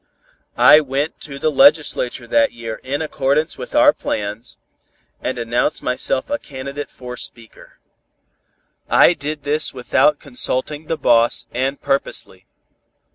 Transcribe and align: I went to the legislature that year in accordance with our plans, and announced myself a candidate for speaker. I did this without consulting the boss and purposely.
I 0.57 0.79
went 0.79 1.21
to 1.21 1.37
the 1.37 1.51
legislature 1.51 2.25
that 2.25 2.53
year 2.53 2.81
in 2.83 3.03
accordance 3.03 3.55
with 3.59 3.75
our 3.75 3.93
plans, 3.93 4.57
and 5.21 5.37
announced 5.37 5.83
myself 5.83 6.31
a 6.31 6.39
candidate 6.39 6.89
for 6.89 7.15
speaker. 7.15 7.77
I 8.89 9.13
did 9.13 9.43
this 9.43 9.75
without 9.75 10.17
consulting 10.19 10.87
the 10.87 10.97
boss 10.97 11.45
and 11.51 11.79
purposely. 11.79 12.47